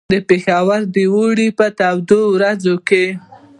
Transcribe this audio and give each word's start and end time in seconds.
د 0.13 0.15
پېښور 0.27 0.81
د 0.95 0.97
اوړي 1.13 1.47
په 1.57 1.65
تودو 1.79 2.19
ورځو 2.35 2.75
کې. 2.87 3.05